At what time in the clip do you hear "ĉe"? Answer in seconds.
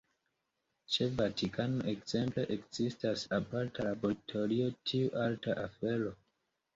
0.93-1.05